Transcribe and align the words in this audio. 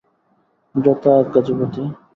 যথা 0.75 1.11
আজ্ঞা, 1.19 1.41
যুবতী। 1.47 1.83